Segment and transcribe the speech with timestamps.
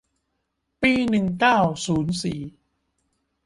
[0.81, 2.39] ปีหนึ่งเก้าศูนย์สี่